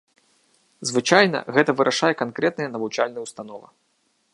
Звычайна 0.91 1.39
гэта 1.57 1.71
вырашае 1.83 2.13
канкрэтная 2.23 2.69
навучальная 2.79 3.21
ўстанова. 3.29 3.67